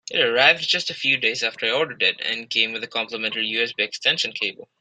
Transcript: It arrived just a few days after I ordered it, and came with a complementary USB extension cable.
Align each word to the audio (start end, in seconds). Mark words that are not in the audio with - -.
It 0.09 0.19
arrived 0.19 0.67
just 0.67 0.89
a 0.89 0.95
few 0.95 1.17
days 1.17 1.43
after 1.43 1.67
I 1.67 1.69
ordered 1.69 2.01
it, 2.01 2.19
and 2.21 2.49
came 2.49 2.71
with 2.71 2.83
a 2.83 2.87
complementary 2.87 3.47
USB 3.51 3.81
extension 3.83 4.31
cable. 4.33 4.67